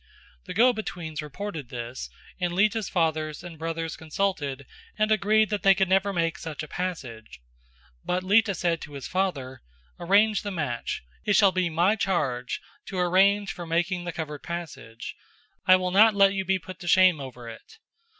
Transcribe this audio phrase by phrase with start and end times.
[0.45, 2.09] The go betweens reported this,
[2.39, 4.65] and Lita's father and brothers consulted
[4.97, 7.39] and agreed that they could never make such a passage,
[8.03, 9.61] but Lita said to his father:
[9.99, 15.15] "Arrange the match; it shall be my charge to arrange for making the covered passage;
[15.67, 17.77] I will not let you be put to shame over it."